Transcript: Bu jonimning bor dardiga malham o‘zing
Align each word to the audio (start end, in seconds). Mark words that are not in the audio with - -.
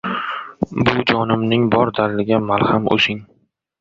Bu 0.87 0.95
jonimning 1.11 1.67
bor 1.75 1.93
dardiga 1.99 2.41
malham 2.47 2.89
o‘zing 2.97 3.21